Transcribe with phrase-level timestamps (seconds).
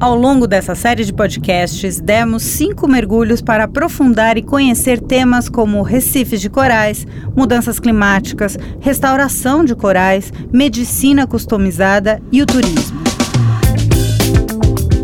[0.00, 5.82] Ao longo dessa série de podcasts, demos cinco mergulhos para aprofundar e conhecer temas como
[5.82, 7.04] recifes de corais,
[7.34, 13.02] mudanças climáticas, restauração de corais, medicina customizada e o turismo.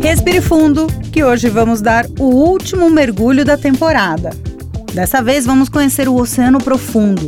[0.01, 4.29] Respire fundo, que hoje vamos dar o último mergulho da temporada.
[4.93, 7.27] Dessa vez vamos conhecer o Oceano Profundo.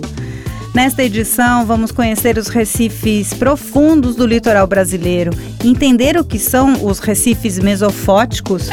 [0.78, 5.32] Nesta edição, vamos conhecer os recifes profundos do litoral brasileiro,
[5.66, 8.70] entender o que são os recifes mesofóticos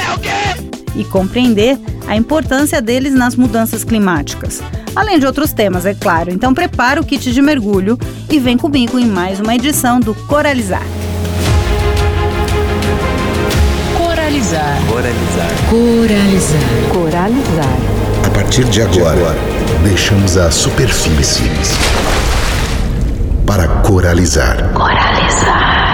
[0.95, 4.63] e compreender a importância deles nas mudanças climáticas.
[4.95, 6.31] Além de outros temas, é claro.
[6.31, 7.99] Então prepara o kit de mergulho
[8.31, 10.87] e vem comigo em mais uma edição do Coralizar.
[13.97, 14.77] Coralizar.
[14.91, 15.71] Coralizar.
[15.71, 16.93] Coralizar.
[16.93, 18.04] Coralizar.
[18.35, 19.33] Partir de agora,
[19.85, 21.45] deixamos a superfície
[23.47, 24.73] para coralizar.
[24.73, 25.85] Coralizar.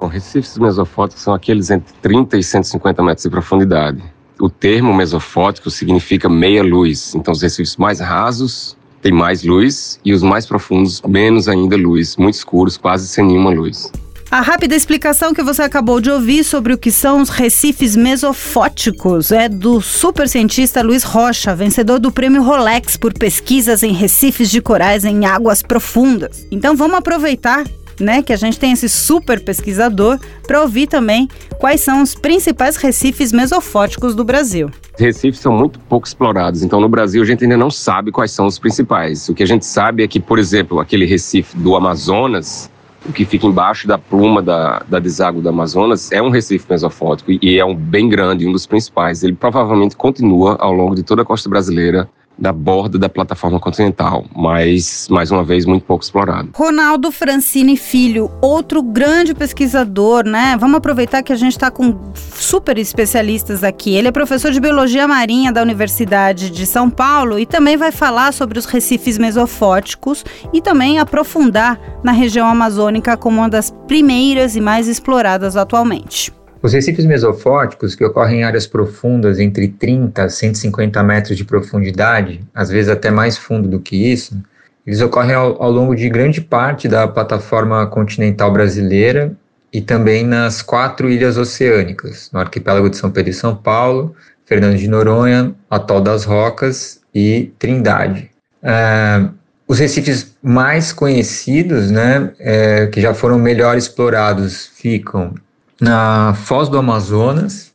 [0.00, 4.00] Bom, recifes mesofóticos são aqueles entre 30 e 150 metros de profundidade.
[4.40, 7.12] O termo mesofótico significa meia luz.
[7.16, 12.16] Então, os recifes mais rasos têm mais luz e os mais profundos menos ainda luz,
[12.16, 13.90] muito escuros, quase sem nenhuma luz.
[14.30, 19.32] A rápida explicação que você acabou de ouvir sobre o que são os recifes mesofóticos
[19.32, 24.60] é do super cientista Luiz Rocha, vencedor do prêmio Rolex por pesquisas em recifes de
[24.60, 26.46] corais em águas profundas.
[26.50, 27.64] Então vamos aproveitar
[27.98, 31.26] né, que a gente tem esse super pesquisador para ouvir também
[31.58, 34.70] quais são os principais recifes mesofóticos do Brasil.
[34.98, 38.46] Recifes são muito pouco explorados, então no Brasil a gente ainda não sabe quais são
[38.46, 39.26] os principais.
[39.30, 42.70] O que a gente sabe é que, por exemplo, aquele recife do Amazonas,
[43.06, 47.30] o que fica embaixo da pluma da, da deságua do Amazonas é um recife mesofótico
[47.30, 49.22] e é um bem grande, um dos principais.
[49.22, 52.08] Ele provavelmente continua ao longo de toda a costa brasileira
[52.38, 56.50] da borda da plataforma continental, mas mais uma vez muito pouco explorado.
[56.54, 60.56] Ronaldo Francini Filho, outro grande pesquisador, né?
[60.58, 63.94] Vamos aproveitar que a gente está com super especialistas aqui.
[63.94, 68.32] Ele é professor de biologia marinha da Universidade de São Paulo e também vai falar
[68.32, 74.60] sobre os recifes mesofóticos e também aprofundar na região amazônica como uma das primeiras e
[74.60, 76.37] mais exploradas atualmente.
[76.60, 82.40] Os recifes mesofóticos, que ocorrem em áreas profundas entre 30 a 150 metros de profundidade,
[82.52, 84.36] às vezes até mais fundo do que isso,
[84.84, 89.36] eles ocorrem ao, ao longo de grande parte da plataforma continental brasileira
[89.72, 94.76] e também nas quatro ilhas oceânicas, no arquipélago de São Pedro e São Paulo, Fernando
[94.76, 98.30] de Noronha, Atol das Rocas e Trindade.
[98.62, 99.28] É,
[99.68, 105.34] os recifes mais conhecidos, né, é, que já foram melhor explorados, ficam
[105.80, 107.72] na Foz do Amazonas.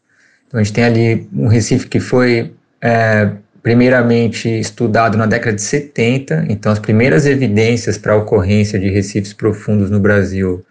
[0.47, 3.31] Então a gente tem ali um Recife que foi é,
[3.62, 9.34] primeiramente estudado na década de 70, então as primeiras evidências para a ocorrência de recifes
[9.34, 10.63] profundos no Brasil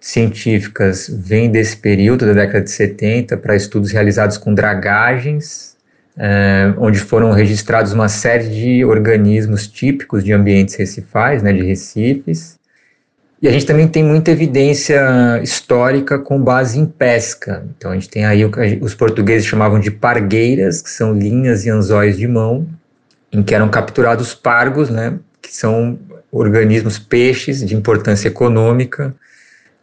[0.00, 5.76] científicas vêm desse período da década de 70 para estudos realizados com dragagens,
[6.18, 12.58] é, onde foram registrados uma série de organismos típicos de ambientes recifais, né, de recifes,
[13.42, 15.02] e a gente também tem muita evidência
[15.42, 17.66] histórica com base em pesca.
[17.76, 21.66] Então a gente tem aí o que os portugueses chamavam de pargueiras, que são linhas
[21.66, 22.64] e anzóis de mão,
[23.32, 25.98] em que eram capturados pargos, né, que são
[26.30, 29.12] organismos peixes de importância econômica,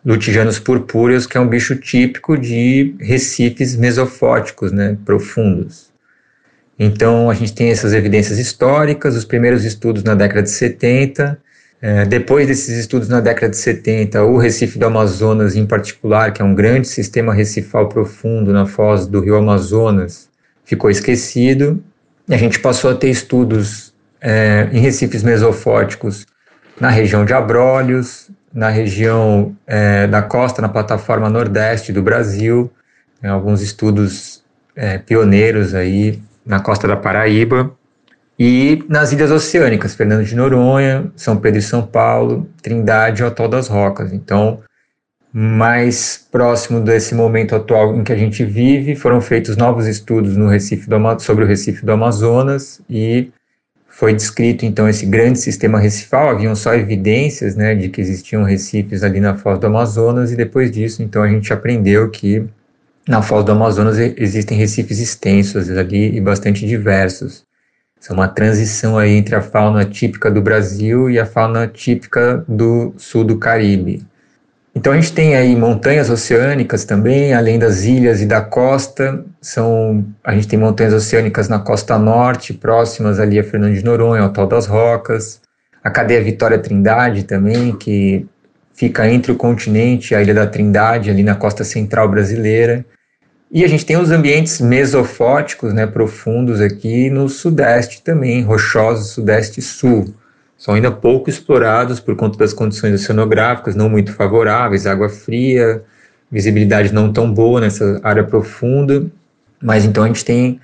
[0.06, 5.90] lutijanos purpúreos, que é um bicho típico de recifes mesofóticos, né, profundos.
[6.80, 11.38] Então a gente tem essas evidências históricas, os primeiros estudos na década de 70,
[11.82, 16.42] é, depois desses estudos na década de 70, o Recife do Amazonas, em particular, que
[16.42, 20.30] é um grande sistema recifal profundo na foz do rio Amazonas,
[20.66, 21.82] ficou esquecido.
[22.28, 26.28] E a gente passou a ter estudos é, em recifes mesofóticos
[26.80, 32.72] na região de Abrolhos, na região é, da costa, na plataforma nordeste do Brasil,
[33.24, 34.44] alguns estudos
[34.76, 37.72] é, pioneiros aí na costa da Paraíba.
[38.40, 43.50] E nas ilhas oceânicas, Fernando de Noronha, São Pedro e São Paulo, Trindade e Atol
[43.50, 44.14] das Rocas.
[44.14, 44.62] Então,
[45.32, 50.48] mais próximo desse momento atual em que a gente vive, foram feitos novos estudos no
[50.48, 53.30] Recife do, sobre o Recife do Amazonas e
[53.90, 59.04] foi descrito então esse grande sistema recifal, haviam só evidências né, de que existiam recifes
[59.04, 62.46] ali na foz do Amazonas e depois disso então a gente aprendeu que
[63.08, 67.49] na foz do Amazonas existem recifes extensos ali e bastante diversos.
[68.00, 72.94] São uma transição aí entre a fauna típica do Brasil e a fauna típica do
[72.98, 74.04] sul do Caribe.
[74.74, 79.26] Então a gente tem aí montanhas oceânicas também, além das ilhas e da costa.
[79.42, 84.22] São, a gente tem montanhas oceânicas na costa norte, próximas ali a Fernando de Noronha,
[84.22, 85.42] ao Tal das Rocas.
[85.84, 88.26] a cadeia Vitória Trindade também, que
[88.74, 92.86] fica entre o continente e a Ilha da Trindade, ali na costa central brasileira.
[93.52, 99.60] E a gente tem os ambientes mesofóticos, né, profundos aqui no sudeste também, rochosos, sudeste
[99.60, 100.14] e sul.
[100.56, 105.84] São ainda pouco explorados por conta das condições oceanográficas não muito favoráveis, água fria,
[106.32, 109.08] visibilidade não tão boa nessa área profunda,
[109.60, 110.60] mas então a gente tem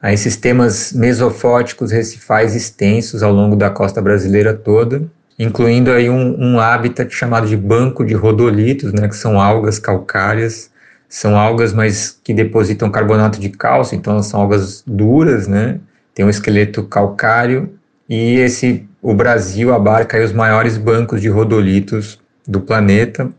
[0.00, 5.02] aí sistemas mesofóticos recifais extensos ao longo da costa brasileira toda,
[5.36, 10.70] incluindo aí um, um habitat chamado de banco de rodolitos, né, que são algas calcárias,
[11.08, 15.80] são algas, mas que depositam carbonato de cálcio, então elas são algas duras, né,
[16.14, 17.72] tem um esqueleto calcário,
[18.08, 23.30] e esse, o Brasil abarca os maiores bancos de rodolitos do planeta,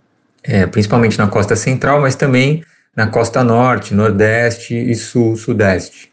[0.44, 2.64] é, principalmente na costa central, mas também
[2.96, 6.12] na costa norte, nordeste e sul, sudeste.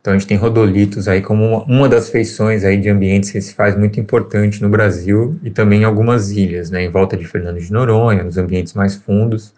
[0.00, 3.52] Então a gente tem rodolitos aí como uma das feições aí de ambientes que se
[3.52, 7.60] faz muito importante no Brasil e também em algumas ilhas, né, em volta de Fernando
[7.60, 9.52] de Noronha, nos ambientes mais fundos.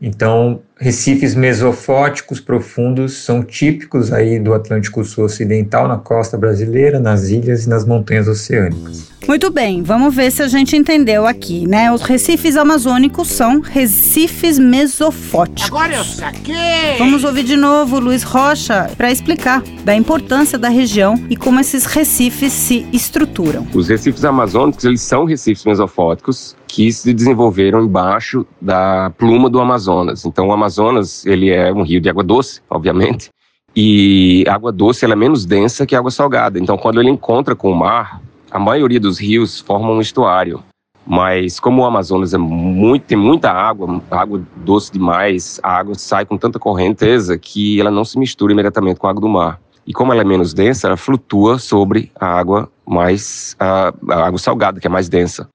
[0.00, 7.28] Então, recifes mesofóticos profundos são típicos aí do Atlântico Sul Ocidental, na costa brasileira, nas
[7.28, 9.12] ilhas e nas montanhas oceânicas.
[9.26, 11.90] Muito bem, vamos ver se a gente entendeu aqui, né?
[11.90, 15.64] Os recifes amazônicos são recifes mesofóticos.
[15.64, 16.98] Agora eu saquei!
[16.98, 21.86] Vamos ouvir de novo Luiz Rocha para explicar da importância da região e como esses
[21.86, 23.66] recifes se estruturam.
[23.72, 30.24] Os recifes amazônicos, eles são recifes mesofóticos que se desenvolveram embaixo da pluma do Amazonas.
[30.24, 30.63] Então, o Amazonas,
[31.26, 33.30] ele é um rio de água doce, obviamente,
[33.76, 36.58] e água doce ela é menos densa que água salgada.
[36.58, 38.20] Então, quando ele encontra com o mar,
[38.50, 40.62] a maioria dos rios formam um estuário.
[41.06, 46.24] Mas como o Amazonas é muito, tem muita água, água doce demais, a água sai
[46.24, 49.60] com tanta correnteza que ela não se mistura imediatamente com a água do mar.
[49.86, 54.38] E como ela é menos densa, ela flutua sobre a água mais a, a água
[54.38, 55.48] salgada, que é mais densa.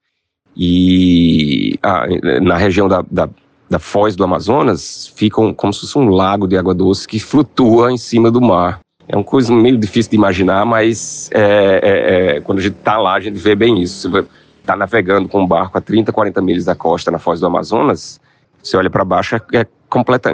[0.55, 2.05] E a,
[2.41, 3.27] na região da, da,
[3.69, 7.19] da foz do Amazonas fica um, como se fosse um lago de água doce que
[7.19, 8.79] flutua em cima do mar.
[9.07, 12.97] É uma coisa meio difícil de imaginar, mas é, é, é, quando a gente está
[12.97, 14.09] lá, a gente vê bem isso.
[14.09, 14.25] Você
[14.61, 18.19] está navegando com um barco a 30, 40 milhas da costa na foz do Amazonas,
[18.61, 20.31] você olha para baixo, é, é completa,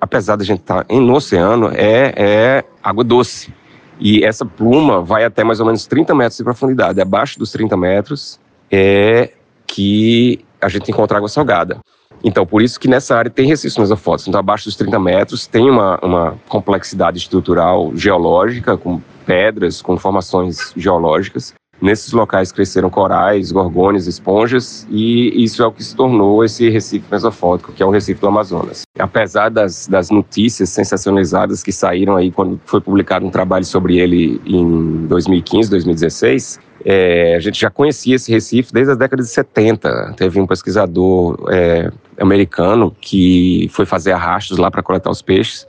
[0.00, 3.52] apesar da gente estar tá no oceano, é, é água doce.
[3.98, 7.00] E essa pluma vai até mais ou menos 30 metros de profundidade.
[7.00, 8.38] Abaixo dos 30 metros
[8.70, 9.30] é
[9.66, 11.78] que a gente encontra água salgada.
[12.24, 14.28] Então, por isso que nessa área tem recifes mesofóticos.
[14.28, 20.72] Então, abaixo dos 30 metros tem uma, uma complexidade estrutural geológica, com pedras, com formações
[20.76, 21.54] geológicas.
[21.80, 27.04] Nesses locais cresceram corais, gorgônias, esponjas, e isso é o que se tornou esse Recife
[27.10, 28.82] mesofótico, que é o Recife do Amazonas.
[28.98, 34.40] Apesar das, das notícias sensacionalizadas que saíram aí quando foi publicado um trabalho sobre ele
[34.46, 40.14] em 2015, 2016, é, a gente já conhecia esse Recife desde a década de 70.
[40.16, 45.66] Teve um pesquisador é, americano que foi fazer arrastos lá para coletar os peixes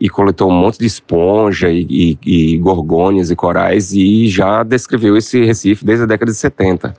[0.00, 5.16] e coletou um monte de esponja e, e, e, gorgônias e corais e já descreveu
[5.16, 6.96] esse Recife desde a década de 70.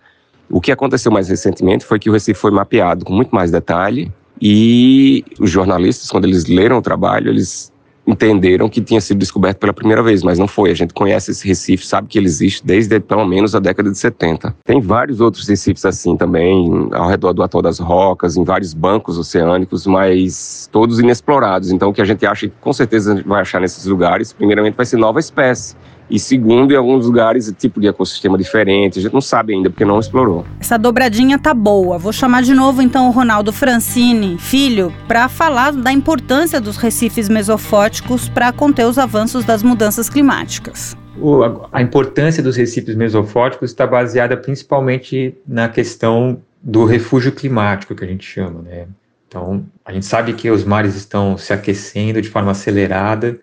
[0.50, 4.10] O que aconteceu mais recentemente foi que o Recife foi mapeado com muito mais detalhe
[4.42, 7.70] e os jornalistas, quando eles leram o trabalho, eles
[8.08, 10.72] entenderam que tinha sido descoberto pela primeira vez, mas não foi.
[10.72, 13.98] A gente conhece esse Recife, sabe que ele existe desde pelo menos a década de
[13.98, 14.56] 70.
[14.64, 19.18] Tem vários outros Recifes assim também, ao redor do Atol das Rocas, em vários bancos
[19.18, 21.72] oceânicos, mas todos inexplorados.
[21.72, 24.86] Então, o que a gente acha que com certeza vai achar nesses lugares, primeiramente vai
[24.86, 25.76] ser nova espécie.
[26.10, 29.00] E segundo, em alguns lugares, tipo de ecossistema diferente.
[29.00, 30.46] A gente não sabe ainda, porque não explorou.
[30.60, 31.98] Essa dobradinha tá boa.
[31.98, 37.28] Vou chamar de novo, então, o Ronaldo Francini, filho, para falar da importância dos recifes
[37.28, 40.96] mesofóticos para conter os avanços das mudanças climáticas.
[41.20, 48.04] O, a importância dos recifes mesofóticos está baseada principalmente na questão do refúgio climático, que
[48.04, 48.88] a gente chama, né?
[49.28, 53.38] Então, a gente sabe que os mares estão se aquecendo de forma acelerada,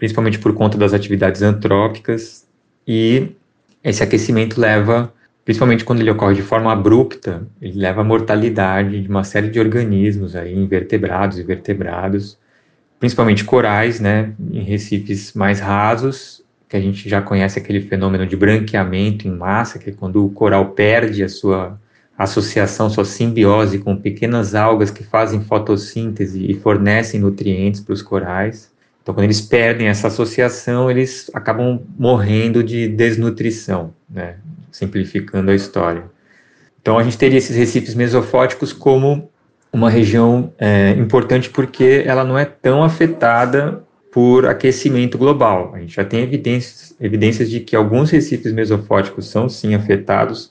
[0.00, 2.46] principalmente por conta das atividades antrópicas,
[2.88, 3.28] e
[3.84, 5.12] esse aquecimento leva,
[5.44, 9.60] principalmente quando ele ocorre de forma abrupta, ele leva à mortalidade de uma série de
[9.60, 12.38] organismos aí, invertebrados e vertebrados,
[12.98, 18.36] principalmente corais, né, em recifes mais rasos, que a gente já conhece aquele fenômeno de
[18.36, 21.78] branqueamento em massa, que é quando o coral perde a sua
[22.16, 28.69] associação, sua simbiose com pequenas algas que fazem fotossíntese e fornecem nutrientes para os corais.
[29.02, 34.36] Então, quando eles perdem essa associação, eles acabam morrendo de desnutrição, né?
[34.70, 36.04] simplificando a história.
[36.80, 39.30] Então, a gente teria esses recifes mesofóticos como
[39.72, 45.72] uma região é, importante porque ela não é tão afetada por aquecimento global.
[45.74, 50.50] A gente já tem evidências, evidências de que alguns recifes mesofóticos são sim afetados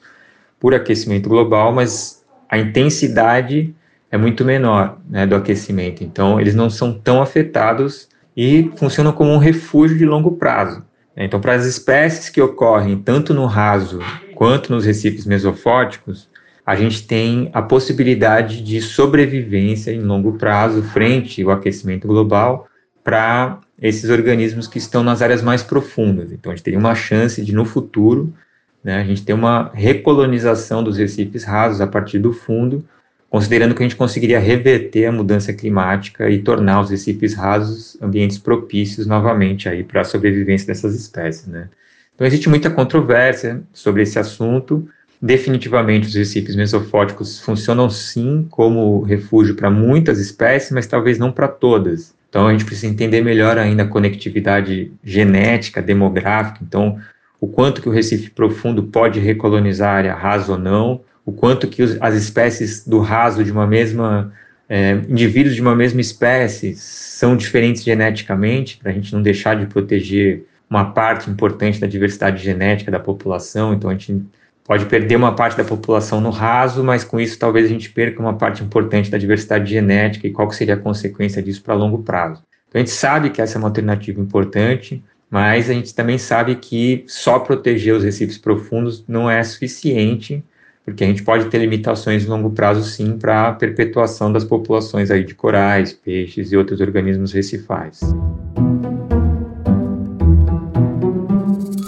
[0.60, 3.74] por aquecimento global, mas a intensidade
[4.12, 6.04] é muito menor né, do aquecimento.
[6.04, 8.08] Então, eles não são tão afetados
[8.42, 10.82] e funcionam como um refúgio de longo prazo.
[11.14, 14.00] Então, para as espécies que ocorrem tanto no raso
[14.34, 16.30] quanto nos recifes mesofóticos,
[16.66, 22.70] a gente tem a possibilidade de sobrevivência em longo prazo frente ao aquecimento global
[23.04, 26.32] para esses organismos que estão nas áreas mais profundas.
[26.32, 28.34] Então, a gente teria uma chance de, no futuro,
[28.82, 32.86] né, a gente ter uma recolonização dos recifes rasos a partir do fundo,
[33.30, 38.38] considerando que a gente conseguiria reverter a mudança climática e tornar os recifes rasos ambientes
[38.38, 41.70] propícios novamente aí para a sobrevivência dessas espécies, né.
[42.16, 44.86] Então, existe muita controvérsia sobre esse assunto.
[45.22, 51.48] Definitivamente, os recifes mesofóticos funcionam sim como refúgio para muitas espécies, mas talvez não para
[51.48, 52.14] todas.
[52.30, 57.00] Então a gente precisa entender melhor ainda a conectividade genética, demográfica, então
[57.42, 61.68] o quanto que o Recife profundo pode recolonizar a área rasa ou não, o quanto
[61.68, 64.34] que os, as espécies do raso de uma mesma
[64.68, 69.68] é, indivíduos de uma mesma espécie são diferentes geneticamente, para a gente não deixar de
[69.68, 74.24] proteger uma parte importante da diversidade genética da população, então a gente
[74.64, 78.20] pode perder uma parte da população no raso, mas com isso talvez a gente perca
[78.20, 82.44] uma parte importante da diversidade genética e qual seria a consequência disso para longo prazo.
[82.68, 86.56] Então a gente sabe que essa é uma alternativa importante, mas a gente também sabe
[86.56, 90.44] que só proteger os recifes profundos não é suficiente,
[90.90, 95.12] porque a gente pode ter limitações de longo prazo sim para a perpetuação das populações
[95.12, 98.00] aí de corais, peixes e outros organismos recifais.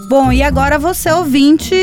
[0.07, 1.73] Bom, e agora você, ouvinte,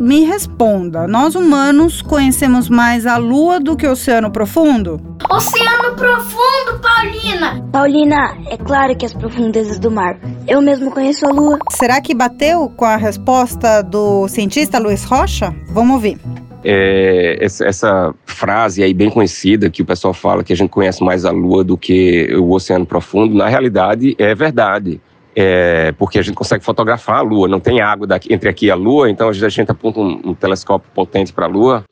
[0.00, 1.06] me responda.
[1.06, 4.98] Nós humanos conhecemos mais a Lua do que o Oceano Profundo?
[5.30, 7.62] Oceano Profundo, Paulina!
[7.70, 10.18] Paulina, é claro que as profundezas do mar.
[10.48, 11.58] Eu mesmo conheço a Lua.
[11.72, 15.54] Será que bateu com a resposta do cientista Luiz Rocha?
[15.68, 16.18] Vamos ouvir.
[16.64, 21.24] É, essa, frase aí bem conhecida que o pessoal fala que a gente conhece mais
[21.26, 25.00] a Lua do que o Oceano Profundo, na realidade é verdade
[25.36, 28.70] é, porque a gente consegue fotografar a Lua, não tem água daqui, entre aqui e
[28.70, 31.84] a Lua, então a gente aponta um, um telescópio potente para a Lua,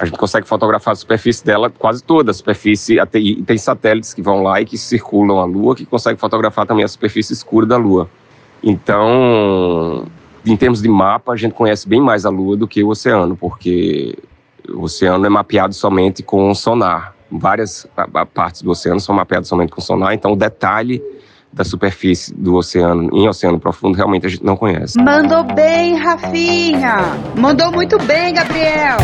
[0.00, 4.12] a gente consegue fotografar a superfície dela, quase toda a superfície, até, e tem satélites
[4.12, 7.66] que vão lá e que circulam a Lua, que conseguem fotografar também a superfície escura
[7.66, 8.08] da Lua.
[8.62, 10.06] Então,
[10.52, 13.36] em termos de mapa, a gente conhece bem mais a Lua do que o oceano,
[13.36, 14.16] porque
[14.68, 17.14] o oceano é mapeado somente com sonar.
[17.30, 17.86] Várias
[18.32, 21.02] partes do oceano são mapeadas somente com sonar, então o detalhe
[21.52, 24.98] da superfície do oceano em oceano profundo realmente a gente não conhece.
[25.00, 26.96] Mandou bem, Rafinha!
[27.36, 28.98] Mandou muito bem, Gabriel!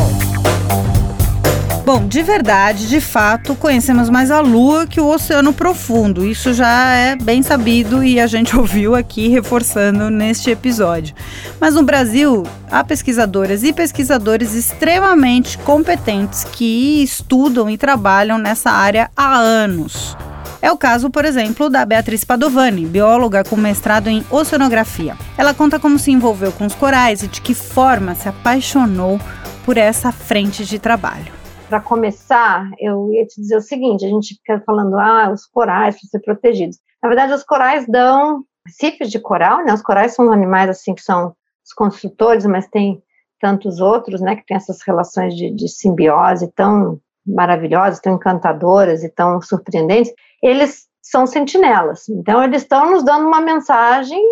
[1.85, 6.25] Bom, de verdade, de fato, conhecemos mais a Lua que o oceano profundo.
[6.25, 11.15] Isso já é bem sabido e a gente ouviu aqui reforçando neste episódio.
[11.61, 19.11] Mas no Brasil, há pesquisadoras e pesquisadores extremamente competentes que estudam e trabalham nessa área
[19.15, 20.17] há anos.
[20.63, 25.19] É o caso, por exemplo, da Beatriz Padovani, bióloga com mestrado em oceanografia.
[25.37, 29.21] Ela conta como se envolveu com os corais e de que forma se apaixonou
[29.67, 31.44] por essa frente de trabalho.
[31.75, 35.99] Para começar, eu ia te dizer o seguinte: a gente fica falando, ah, os corais
[35.99, 36.79] para ser protegidos.
[37.03, 39.75] Na verdade, os corais dão recifes de coral, né?
[39.75, 41.35] Os corais são animais assim que são
[41.67, 43.03] os construtores, mas tem
[43.41, 49.09] tantos outros, né, que tem essas relações de, de simbiose tão maravilhosas, tão encantadoras e
[49.09, 52.09] tão surpreendentes, eles são sentinelas.
[52.09, 54.23] Então, eles estão nos dando uma mensagem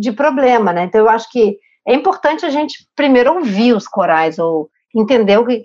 [0.00, 0.84] de problema, né?
[0.84, 5.44] Então, eu acho que é importante a gente primeiro ouvir os corais ou entender o
[5.44, 5.60] que,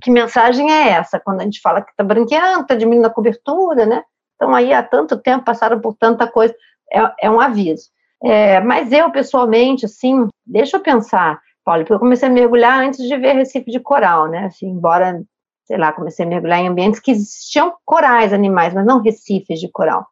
[0.00, 3.86] que mensagem é essa, quando a gente fala que está branqueando, está diminuindo a cobertura,
[3.86, 4.02] né?
[4.34, 6.54] Então, aí há tanto tempo, passaram por tanta coisa,
[6.92, 7.88] é, é um aviso.
[8.22, 13.00] É, mas eu, pessoalmente, assim, deixa eu pensar, Paulo, porque eu comecei a mergulhar antes
[13.06, 14.46] de ver Recife de Coral, né?
[14.46, 15.22] Assim, embora
[15.66, 19.68] sei lá, comecei a mergulhar em ambientes que existiam corais animais, mas não recifes de
[19.68, 20.06] coral.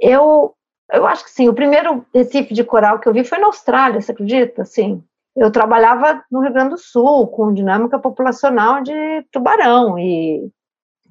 [0.00, 0.54] Eu,
[0.92, 4.00] eu acho que sim, o primeiro recife de coral que eu vi foi na Austrália,
[4.00, 4.64] você acredita?
[4.66, 5.02] Sim.
[5.38, 8.92] Eu trabalhava no Rio Grande do Sul com dinâmica populacional de
[9.30, 10.50] tubarão e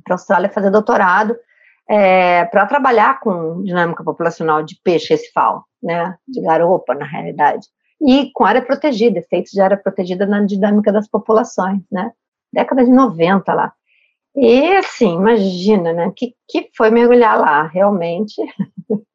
[0.03, 1.35] para a Austrália fazer doutorado
[1.89, 7.67] é, para trabalhar com dinâmica populacional de peixe recifal, né, de garopa na realidade,
[8.01, 12.11] e com área protegida, efeitos de área protegida na dinâmica das populações, né,
[12.51, 13.73] década de 90 lá.
[14.35, 16.13] E assim, imagina, né?
[16.15, 18.35] Que, que foi mergulhar lá, realmente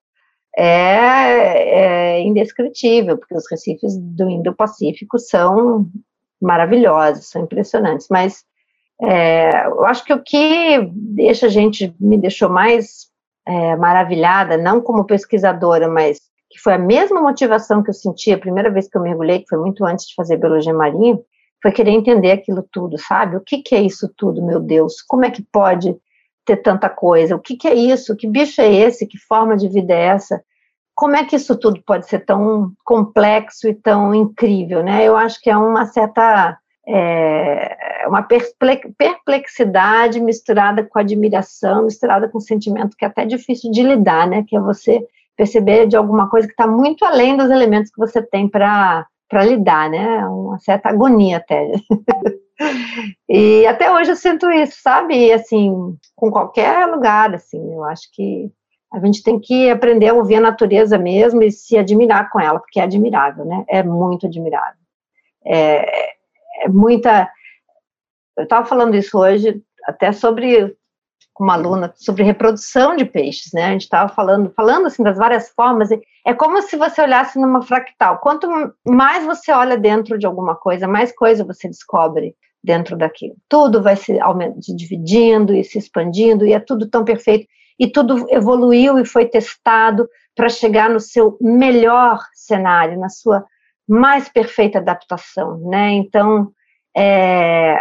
[0.56, 5.86] é, é indescritível, porque os recifes do Indo-Pacífico são
[6.40, 8.06] maravilhosos, são impressionantes.
[8.10, 8.44] Mas
[9.00, 13.08] é, eu acho que o que deixa a gente, me deixou mais
[13.46, 18.38] é, maravilhada, não como pesquisadora, mas que foi a mesma motivação que eu senti a
[18.38, 21.18] primeira vez que eu mergulhei, que foi muito antes de fazer biologia marinha,
[21.62, 23.36] foi querer entender aquilo tudo, sabe?
[23.36, 25.00] O que, que é isso tudo, meu Deus?
[25.00, 25.96] Como é que pode
[26.44, 27.36] ter tanta coisa?
[27.36, 28.16] O que, que é isso?
[28.16, 29.06] Que bicho é esse?
[29.06, 30.42] Que forma de vida é essa?
[30.94, 35.04] Como é que isso tudo pode ser tão complexo e tão incrível, né?
[35.04, 42.96] Eu acho que é uma certa é, uma perplexidade misturada com admiração, misturada com sentimento
[42.96, 44.44] que é até difícil de lidar, né?
[44.46, 45.06] Que é você
[45.36, 49.06] perceber de alguma coisa que está muito além dos elementos que você tem para
[49.44, 50.26] lidar, né?
[50.26, 51.72] Uma certa agonia até.
[53.28, 55.14] e até hoje eu sinto isso, sabe?
[55.14, 58.50] E, assim, com qualquer lugar, assim, eu acho que
[58.92, 62.60] a gente tem que aprender a ouvir a natureza mesmo e se admirar com ela,
[62.60, 63.64] porque é admirável, né?
[63.66, 64.80] É muito admirável.
[65.44, 66.12] É,
[66.64, 67.30] é muita.
[68.36, 70.76] Eu estava falando isso hoje, até sobre
[71.32, 73.66] com uma aluna sobre reprodução de peixes, né?
[73.66, 75.88] A gente estava falando, falando assim das várias formas.
[76.24, 78.18] É como se você olhasse numa fractal.
[78.18, 78.46] Quanto
[78.86, 83.34] mais você olha dentro de alguma coisa, mais coisa você descobre dentro daquilo.
[83.48, 84.18] Tudo vai se,
[84.60, 87.46] se dividindo e se expandindo e é tudo tão perfeito
[87.78, 93.44] e tudo evoluiu e foi testado para chegar no seu melhor cenário, na sua
[93.88, 95.90] mais perfeita adaptação, né?
[95.92, 96.52] Então,
[96.96, 97.76] é,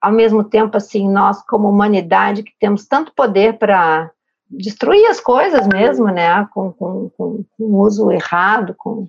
[0.00, 4.10] ao mesmo tempo, assim, nós como humanidade que temos tanto poder para
[4.48, 6.46] destruir as coisas mesmo, né?
[6.52, 9.08] Com, com, com, com uso errado, com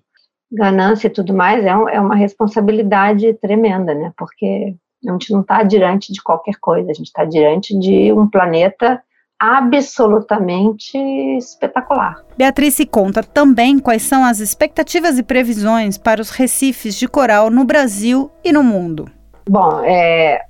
[0.51, 4.13] ganância e tudo mais, é, um, é uma responsabilidade tremenda, né?
[4.17, 4.75] Porque
[5.06, 9.01] a gente não está diante de qualquer coisa, a gente está diante de um planeta
[9.39, 10.98] absolutamente
[11.38, 12.24] espetacular.
[12.36, 17.63] Beatriz conta também quais são as expectativas e previsões para os recifes de coral no
[17.63, 19.10] Brasil e no mundo.
[19.48, 20.42] Bom, é,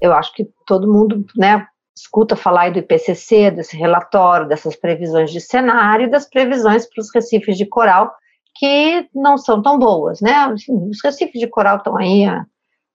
[0.00, 5.40] eu acho que todo mundo né, escuta falar do IPCC, desse relatório, dessas previsões de
[5.40, 8.12] cenário e das previsões para os recifes de coral,
[8.56, 10.48] que não são tão boas, né?
[10.68, 12.44] Os recifes de coral estão aí há,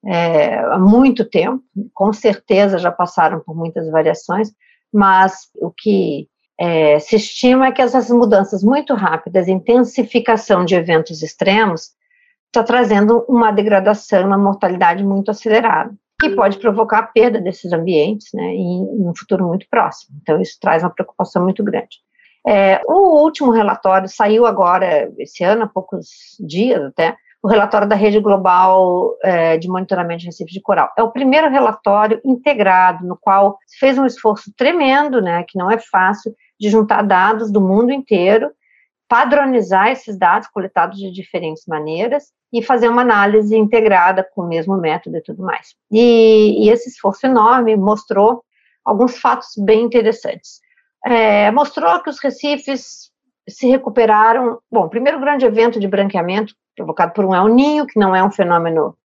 [0.06, 4.52] é, há muito tempo, com certeza já passaram por muitas variações,
[4.94, 6.28] mas o que
[6.60, 11.90] é, se estima é que essas mudanças muito rápidas, intensificação de eventos extremos,
[12.48, 18.30] está trazendo uma degradação, uma mortalidade muito acelerada, que pode provocar a perda desses ambientes
[18.34, 20.18] né, em, em um futuro muito próximo.
[20.22, 21.98] Então, isso traz uma preocupação muito grande.
[22.48, 26.08] É, o último relatório saiu agora, esse ano, há poucos
[26.40, 30.92] dias até, o relatório da Rede Global é, de Monitoramento de Recifes de Coral.
[30.98, 35.70] É o primeiro relatório integrado, no qual se fez um esforço tremendo, né, que não
[35.70, 38.50] é fácil, de juntar dados do mundo inteiro,
[39.08, 44.76] padronizar esses dados coletados de diferentes maneiras e fazer uma análise integrada com o mesmo
[44.76, 45.76] método e tudo mais.
[45.92, 48.44] E, e esse esforço enorme mostrou
[48.84, 50.62] alguns fatos bem interessantes.
[51.06, 53.12] É, mostrou que os recifes
[53.48, 54.60] se recuperaram.
[54.72, 58.32] Bom, primeiro grande evento de branqueamento provocado por um El Ninho, que não é um
[58.32, 58.98] fenômeno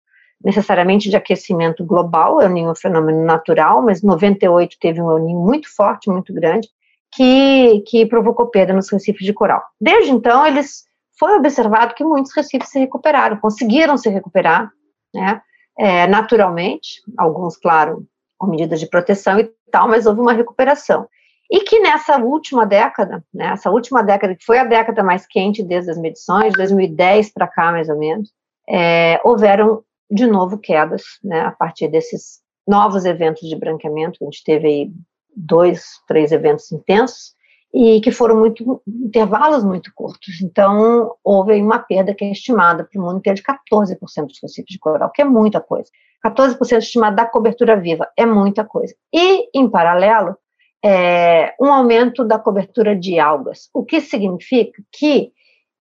[0.43, 5.39] necessariamente de aquecimento global, El é um fenômeno natural, mas 98 teve um El Ninho
[5.39, 6.67] muito forte, muito grande,
[7.13, 9.63] que, que provocou perda nos recifes de coral.
[9.79, 10.85] Desde então, eles
[11.19, 14.71] foi observado que muitos recifes se recuperaram, conseguiram se recuperar,
[15.13, 15.41] né,
[15.77, 18.05] é, naturalmente, alguns, claro,
[18.37, 21.07] com medidas de proteção e tal, mas houve uma recuperação.
[21.51, 25.61] E que nessa última década, né, essa última década, que foi a década mais quente
[25.61, 28.31] desde as medições, 2010 para cá, mais ou menos,
[28.69, 34.43] é, houveram de novo quedas, né, a partir desses novos eventos de branqueamento, a gente
[34.45, 34.91] teve aí
[35.35, 37.33] dois, três eventos intensos,
[37.73, 40.41] e que foram muito intervalos muito curtos.
[40.41, 44.65] Então, houve uma perda que é estimada para o mundo inteiro de 14% dos recifes
[44.73, 45.89] de coral, que é muita coisa.
[46.25, 48.93] 14% estimado da cobertura viva é muita coisa.
[49.13, 50.35] E, em paralelo,
[50.83, 55.31] é, um aumento da cobertura de algas, o que significa que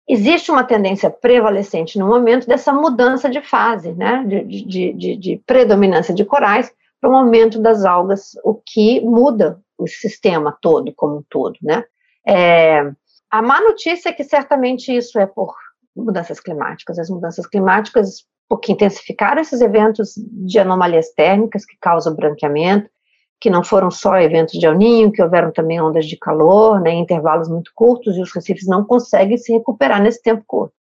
[0.08, 5.44] existe uma tendência prevalecente no momento dessa mudança de fase, né, de, de, de, de
[5.46, 11.18] predominância de corais para um aumento das algas, o que muda o sistema todo, como
[11.18, 11.84] um todo, né.
[12.28, 12.92] É,
[13.30, 15.56] a má notícia é que certamente isso é por
[15.96, 17.00] mudanças climáticas.
[17.00, 22.90] As mudanças climáticas, porque intensificaram esses eventos de anomalias térmicas que causam branqueamento,
[23.44, 26.94] que não foram só eventos de El Ninho, que houveram também ondas de calor, né,
[26.94, 30.74] intervalos muito curtos, e os recifes não conseguem se recuperar nesse tempo curto.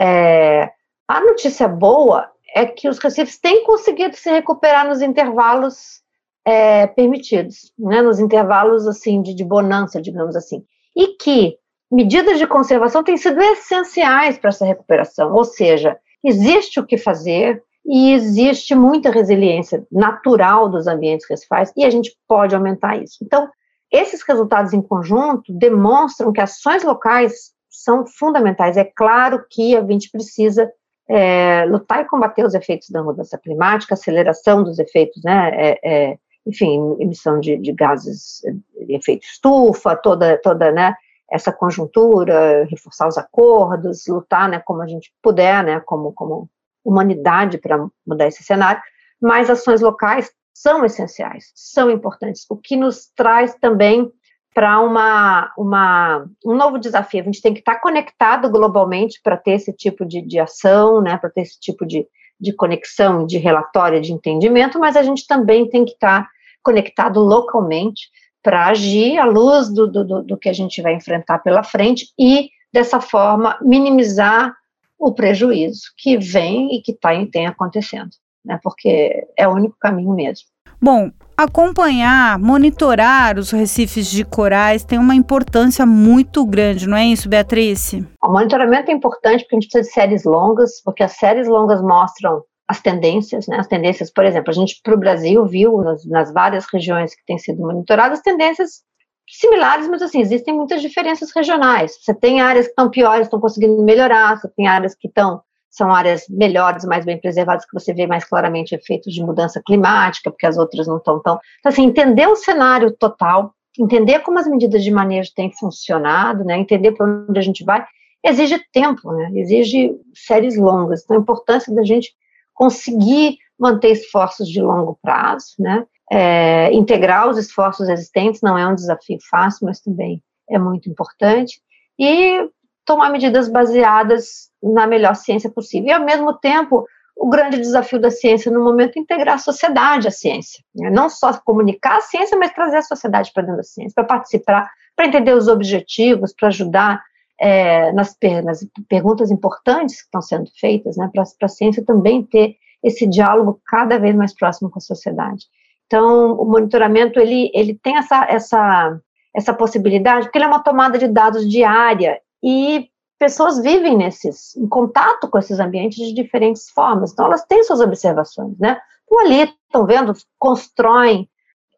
[0.00, 0.70] É,
[1.06, 6.00] a notícia boa é que os recifes têm conseguido se recuperar nos intervalos
[6.42, 10.64] é, permitidos, né, nos intervalos assim de, de bonança, digamos assim,
[10.96, 11.58] e que
[11.92, 17.62] medidas de conservação têm sido essenciais para essa recuperação, ou seja, existe o que fazer,
[17.92, 23.18] e existe muita resiliência natural dos ambientes recifais e a gente pode aumentar isso.
[23.20, 23.50] Então,
[23.90, 28.76] esses resultados em conjunto demonstram que ações locais são fundamentais.
[28.76, 30.70] É claro que a gente precisa
[31.08, 36.18] é, lutar e combater os efeitos da mudança climática, aceleração dos efeitos, né, é, é,
[36.46, 38.40] enfim, emissão de, de, gases
[38.86, 40.94] de efeito estufa, toda, toda, né,
[41.28, 46.48] essa conjuntura, reforçar os acordos, lutar, né, como a gente puder, né, como, como
[46.84, 48.82] humanidade para mudar esse cenário,
[49.20, 54.10] mas ações locais são essenciais, são importantes, o que nos traz também
[54.54, 57.20] para uma, uma, um novo desafio.
[57.20, 61.16] A gente tem que estar conectado globalmente para ter esse tipo de, de ação, né,
[61.16, 62.06] para ter esse tipo de,
[62.38, 66.28] de conexão, de relatório, de entendimento, mas a gente também tem que estar
[66.62, 68.08] conectado localmente
[68.42, 72.50] para agir à luz do, do, do que a gente vai enfrentar pela frente e,
[72.72, 74.54] dessa forma, minimizar
[75.00, 78.10] o prejuízo que vem e que tá, tem acontecendo,
[78.44, 80.46] né, porque é o único caminho mesmo.
[80.82, 87.28] Bom, acompanhar, monitorar os recifes de corais tem uma importância muito grande, não é isso,
[87.28, 87.94] Beatriz?
[88.22, 91.82] O monitoramento é importante porque a gente precisa de séries longas, porque as séries longas
[91.82, 93.56] mostram as tendências, né?
[93.58, 97.24] As tendências, por exemplo, a gente para o Brasil viu nas, nas, várias regiões que
[97.26, 98.82] têm sido monitoradas tendências
[99.30, 101.98] similares, mas assim existem muitas diferenças regionais.
[102.00, 105.92] Você tem áreas que estão piores, estão conseguindo melhorar, você tem áreas que estão são
[105.92, 110.46] áreas melhores, mais bem preservadas, que você vê mais claramente efeitos de mudança climática, porque
[110.46, 111.38] as outras não estão tão.
[111.60, 116.58] Então, assim, entender o cenário total, entender como as medidas de manejo têm funcionado, né,
[116.58, 117.86] entender para onde a gente vai,
[118.24, 121.02] exige tempo, né, exige séries longas.
[121.04, 122.12] Então, a importância da gente
[122.52, 128.74] conseguir manter esforços de longo prazo, né, é, integrar os esforços existentes não é um
[128.74, 131.60] desafio fácil, mas também é muito importante.
[131.98, 132.48] E
[132.84, 135.88] tomar medidas baseadas na melhor ciência possível.
[135.88, 136.84] E, ao mesmo tempo,
[137.16, 140.64] o grande desafio da ciência no momento é integrar a sociedade à ciência.
[140.74, 140.90] Né?
[140.90, 144.70] Não só comunicar a ciência, mas trazer a sociedade para dentro da ciência, para participar,
[144.96, 147.02] para entender os objetivos, para ajudar
[147.38, 151.08] é, nas, nas, perguntas importantes que estão sendo feitas, né?
[151.12, 155.44] para a ciência também ter esse diálogo cada vez mais próximo com a sociedade.
[155.90, 158.96] Então, o monitoramento, ele, ele tem essa, essa,
[159.34, 164.68] essa possibilidade, porque ele é uma tomada de dados diária, e pessoas vivem nesses, em
[164.68, 167.10] contato com esses ambientes de diferentes formas.
[167.12, 168.80] Então, elas têm suas observações, né?
[169.02, 171.28] Estão ali, estão vendo, constroem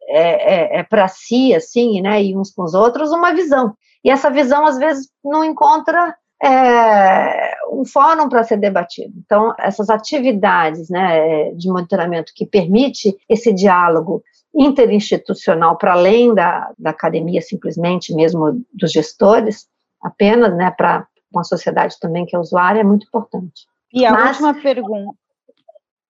[0.09, 3.75] é, é, é para si, assim, né, e uns com os outros, uma visão.
[4.05, 9.15] E essa visão, às vezes, não encontra é, um fórum para ser debatido.
[9.25, 14.23] Então, essas atividades né, de monitoramento que permite esse diálogo
[14.55, 19.69] interinstitucional para além da, da academia, simplesmente mesmo dos gestores,
[20.03, 23.67] apenas, né, para uma sociedade também que é usuária, é muito importante.
[23.93, 25.17] E a mas, última pergunta.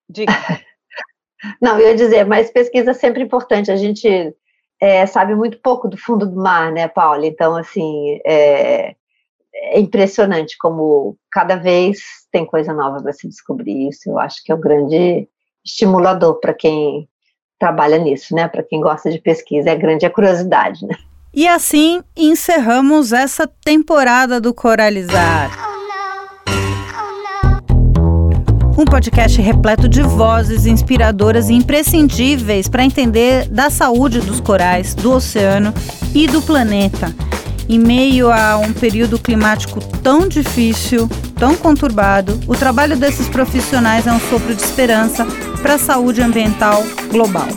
[0.09, 0.33] Diga.
[1.61, 3.71] Não, eu ia dizer, mas pesquisa é sempre importante.
[3.71, 4.33] A gente
[4.81, 7.25] é, sabe muito pouco do fundo do mar, né, Paula?
[7.25, 8.95] Então, assim, é,
[9.73, 11.97] é impressionante como cada vez
[12.31, 13.89] tem coisa nova para se descobrir.
[13.89, 15.27] Isso eu acho que é um grande
[15.65, 17.09] estimulador para quem
[17.59, 18.47] trabalha nisso, né?
[18.47, 20.95] Para quem gosta de pesquisa, é grande a curiosidade, né?
[21.33, 25.49] E assim encerramos essa temporada do Coralizar.
[28.77, 35.13] Um podcast repleto de vozes inspiradoras e imprescindíveis para entender da saúde dos corais, do
[35.13, 35.73] oceano
[36.13, 37.07] e do planeta.
[37.73, 44.13] Em meio a um período climático tão difícil, tão conturbado, o trabalho desses profissionais é
[44.13, 45.25] um sopro de esperança
[45.59, 47.47] para a saúde ambiental global.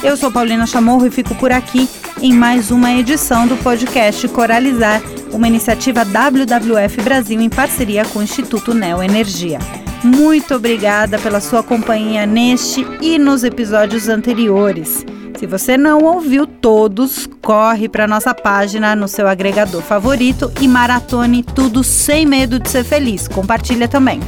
[0.00, 1.88] Eu sou Paulina Chamorro e fico por aqui
[2.20, 8.22] em mais uma edição do podcast Coralizar, uma iniciativa WWF Brasil em parceria com o
[8.22, 9.58] Instituto Neoenergia.
[10.04, 15.04] Muito obrigada pela sua companhia neste e nos episódios anteriores.
[15.42, 21.42] Se você não ouviu todos, corre para nossa página no seu agregador favorito e maratone
[21.42, 23.26] tudo sem medo de ser feliz.
[23.26, 24.20] Compartilha também.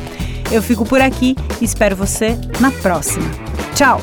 [0.50, 3.30] Eu fico por aqui e espero você na próxima.
[3.76, 4.00] Tchau!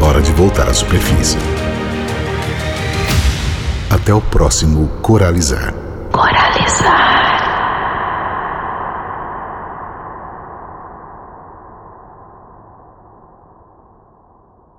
[0.00, 1.38] hora de voltar à superfície.
[3.90, 5.74] Até o próximo Coralizar.
[6.12, 7.31] Coralizar.